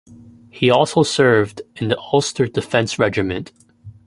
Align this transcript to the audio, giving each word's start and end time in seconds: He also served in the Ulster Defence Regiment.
He 0.49 0.71
also 0.71 1.03
served 1.03 1.61
in 1.75 1.89
the 1.89 1.97
Ulster 1.99 2.47
Defence 2.47 2.97
Regiment. 2.97 3.51